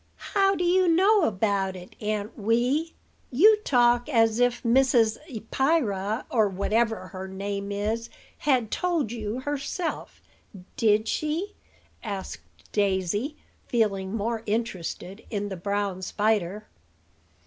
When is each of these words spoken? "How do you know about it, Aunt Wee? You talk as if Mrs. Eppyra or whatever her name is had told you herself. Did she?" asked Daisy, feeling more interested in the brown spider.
"How 0.33 0.55
do 0.55 0.63
you 0.63 0.87
know 0.87 1.25
about 1.25 1.75
it, 1.75 1.95
Aunt 2.01 2.35
Wee? 2.35 2.95
You 3.31 3.57
talk 3.63 4.09
as 4.09 4.39
if 4.39 4.63
Mrs. 4.63 5.19
Eppyra 5.29 6.25
or 6.31 6.49
whatever 6.49 7.09
her 7.09 7.27
name 7.27 7.71
is 7.71 8.09
had 8.39 8.71
told 8.71 9.11
you 9.11 9.41
herself. 9.41 10.19
Did 10.75 11.07
she?" 11.07 11.53
asked 12.03 12.41
Daisy, 12.71 13.37
feeling 13.67 14.15
more 14.15 14.41
interested 14.47 15.23
in 15.29 15.49
the 15.49 15.55
brown 15.55 16.01
spider. 16.01 16.65